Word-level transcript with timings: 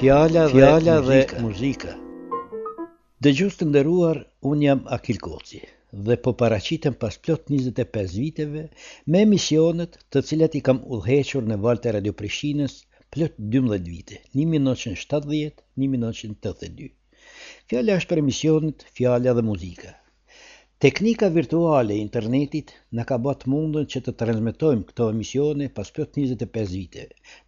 Fjala 0.00 0.42
dhe, 0.44 0.44
fjala 0.52 0.94
dhe 1.00 1.00
muzika. 1.02 1.36
muzika. 1.46 1.90
Dhe 3.24 3.30
gjusë 3.36 3.58
të 3.60 3.64
ndëruar, 3.68 4.18
unë 4.50 4.62
jam 4.66 4.80
Akil 4.96 5.18
Koci 5.26 5.60
dhe 6.08 6.16
po 6.26 6.30
paracitem 6.42 6.94
pas 7.04 7.14
plot 7.24 7.42
25 7.54 8.12
viteve 8.22 8.62
me 9.10 9.18
emisionet 9.28 9.92
të 10.12 10.18
cilat 10.30 10.52
i 10.60 10.62
kam 10.68 10.78
udhequr 10.98 11.42
në 11.48 11.56
valte 11.66 11.86
të 11.88 11.94
Radio 11.98 12.12
Prishtinës 12.20 12.74
plot 13.16 13.34
12 13.58 13.86
vite, 13.94 14.16
1970-1982. 14.46 16.90
Fjala 17.72 17.90
është 18.02 18.10
për 18.14 18.22
emisionet 18.26 18.78
Fjala 19.00 19.30
dhe 19.40 19.44
muzika. 19.52 19.90
Teknika 20.78 21.28
virtuale 21.32 21.94
e 21.96 22.00
internetit 22.04 22.70
në 22.98 23.04
ka 23.10 23.16
bat 23.26 23.44
mundën 23.52 23.86
që 23.92 24.00
të 24.08 24.12
transmitojmë 24.22 24.82
këto 24.88 25.06
emisione 25.12 25.68
pas 25.78 25.90
pjot 25.98 26.10
25 26.20 26.70
vite. 26.78 27.04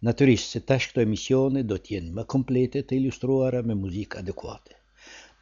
Naturisht 0.07 0.55
se 0.55 0.61
tash 0.71 0.87
këto 0.89 1.03
emisione 1.03 1.61
do 1.73 1.77
t'jenë 1.83 2.15
më 2.17 2.25
komplete 2.35 2.81
të 2.89 2.97
ilustruara 3.01 3.61
me 3.69 3.75
muzikë 3.83 4.19
adekuate. 4.23 4.73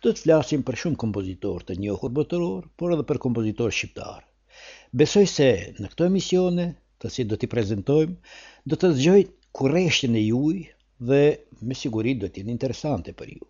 Do 0.03 0.11
të 0.17 0.25
flasim 0.25 0.65
për 0.71 0.79
shumë 0.83 0.99
kompozitor 1.05 1.63
të 1.69 1.79
njohur 1.85 2.13
botëror, 2.19 2.67
por 2.75 2.97
edhe 2.97 3.07
për 3.13 3.21
kompozitor 3.29 3.73
shqiptar. 3.79 4.19
Besoj 5.03 5.25
se 5.37 5.49
në 5.79 5.93
këto 5.93 6.11
emisione, 6.11 6.69
të 6.99 7.13
si 7.15 7.27
do 7.31 7.39
t'i 7.39 7.53
prezentojmë, 7.55 8.37
do 8.67 8.75
të 8.83 8.91
zgjojt 8.99 9.33
kureshtin 9.61 10.19
e 10.19 10.27
juj 10.27 10.59
dhe 11.11 11.23
me 11.71 11.83
sigurit 11.83 12.21
do 12.25 12.27
t'jenë 12.35 12.59
interesante 12.59 13.15
për 13.23 13.37
juj. 13.37 13.47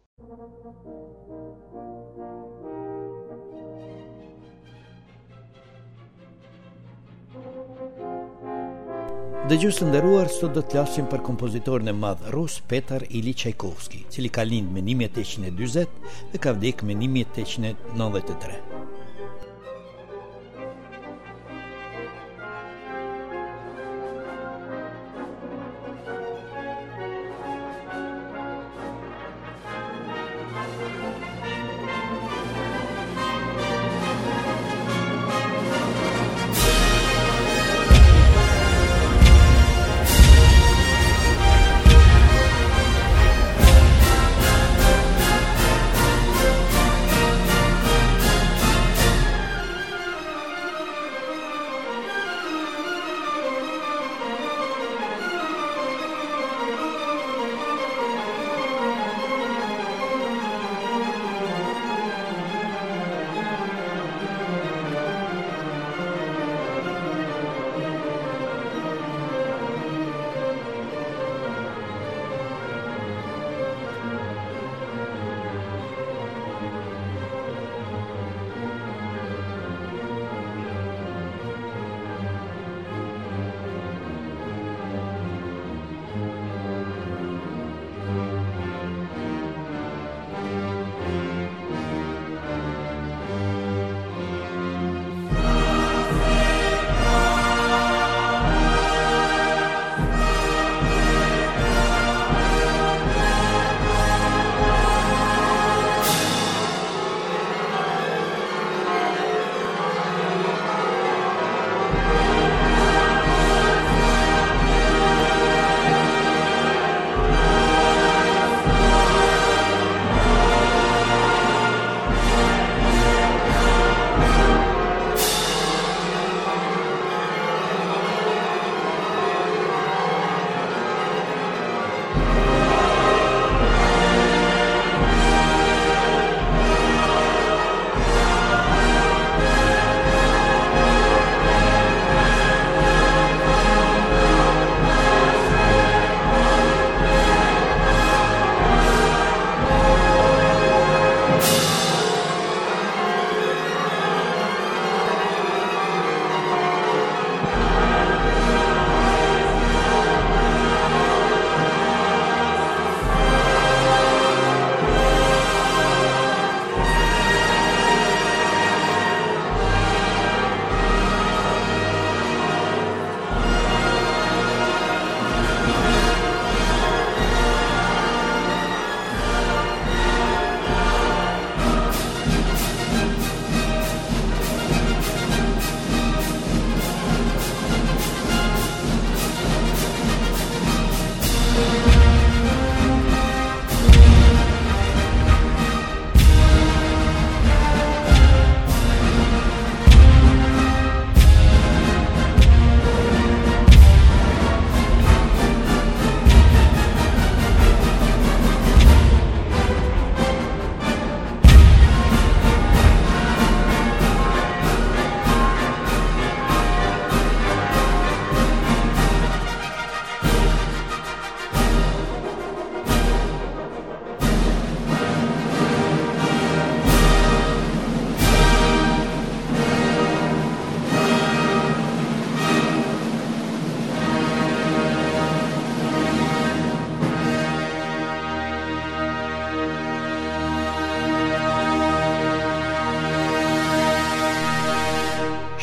Dhe 9.47 9.55
gjusë 9.55 9.85
ndëruar, 9.87 10.27
sot 10.37 10.57
do 10.57 10.59
të 10.67 10.75
lasim 10.75 11.05
për 11.07 11.21
kompozitorin 11.23 11.87
e 11.87 11.93
madhë 11.95 12.33
rus, 12.35 12.57
Petar 12.73 13.05
Ili 13.19 13.31
Qajkovski, 13.41 14.01
cili 14.11 14.27
ka 14.37 14.43
lindë 14.43 14.75
me 14.79 14.83
1820 14.91 16.03
dhe 16.35 16.41
ka 16.47 16.51
vdikë 16.57 16.89
me 16.89 16.97
1893. 17.05 18.76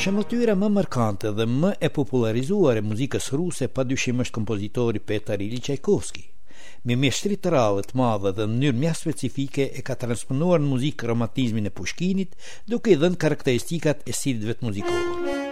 Shëmëtyra 0.05 0.53
më 0.61 0.69
mërkante 0.69 1.31
dhe 1.39 1.45
më 1.51 1.69
e 1.87 1.89
popularizuar 1.99 2.77
e 2.77 2.83
muzikës 2.85 3.29
ruse 3.41 3.69
pa 3.77 3.85
dyshim 3.89 4.19
është 4.25 4.35
kompozitori 4.37 5.01
Petar 5.11 5.41
Ili 5.47 5.61
Čajkovski. 5.69 6.25
Me 6.91 6.97
mjeshtri 7.05 7.39
të 7.41 7.53
rallët 7.56 7.95
madhe 8.01 8.35
dhe 8.41 8.47
në 8.53 8.59
njërë 8.65 8.79
mja 8.85 8.93
specifike 9.01 9.69
e 9.81 9.85
ka 9.89 9.97
transponuar 10.05 10.61
në 10.61 10.69
muzikë 10.75 11.09
romantizmin 11.12 11.71
e 11.71 11.73
pushkinit 11.81 12.37
duke 12.75 12.93
i 12.93 12.99
dhenë 13.01 13.23
karakteristikat 13.25 14.05
e 14.12 14.19
sirit 14.21 14.45
vetë 14.53 14.71
muzikohër. 14.71 15.43